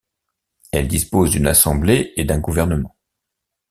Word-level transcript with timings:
Elle 0.71 0.87
dispose 0.87 1.29
d'une 1.29 1.45
Assemblée 1.45 2.11
et 2.15 2.25
d'un 2.25 2.39
gouvernement. 2.39 2.95